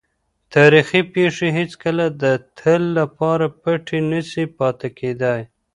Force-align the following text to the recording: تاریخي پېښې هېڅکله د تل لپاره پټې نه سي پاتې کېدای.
تاریخي 0.55 1.01
پېښې 1.13 1.47
هېڅکله 1.57 2.05
د 2.21 2.23
تل 2.57 2.81
لپاره 2.99 3.45
پټې 3.61 3.99
نه 4.11 4.21
سي 4.29 4.43
پاتې 4.57 4.87
کېدای. 4.99 5.41